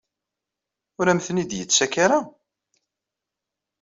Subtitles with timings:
[0.99, 2.19] Ur am-ten-id-yettak ara?